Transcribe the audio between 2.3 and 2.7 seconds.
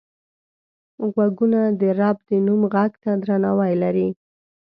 نوم